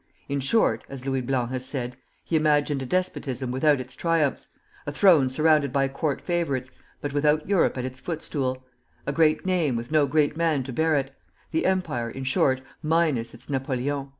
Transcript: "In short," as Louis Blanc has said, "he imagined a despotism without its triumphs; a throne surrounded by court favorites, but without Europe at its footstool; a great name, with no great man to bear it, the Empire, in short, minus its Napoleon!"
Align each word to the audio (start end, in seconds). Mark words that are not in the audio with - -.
"In 0.27 0.39
short," 0.39 0.83
as 0.89 1.05
Louis 1.05 1.21
Blanc 1.21 1.51
has 1.51 1.63
said, 1.63 1.95
"he 2.25 2.35
imagined 2.35 2.81
a 2.81 2.87
despotism 2.87 3.51
without 3.51 3.79
its 3.79 3.95
triumphs; 3.95 4.47
a 4.87 4.91
throne 4.91 5.29
surrounded 5.29 5.71
by 5.71 5.87
court 5.89 6.21
favorites, 6.21 6.71
but 7.01 7.13
without 7.13 7.47
Europe 7.47 7.77
at 7.77 7.85
its 7.85 7.99
footstool; 7.99 8.65
a 9.05 9.13
great 9.13 9.45
name, 9.45 9.75
with 9.75 9.91
no 9.91 10.07
great 10.07 10.35
man 10.35 10.63
to 10.63 10.73
bear 10.73 10.95
it, 10.95 11.15
the 11.51 11.67
Empire, 11.67 12.09
in 12.09 12.23
short, 12.23 12.61
minus 12.81 13.35
its 13.35 13.47
Napoleon!" 13.47 14.09